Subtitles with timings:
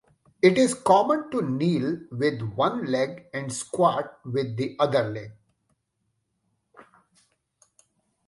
[0.41, 5.31] It is common to kneel with one leg and squat with the other leg.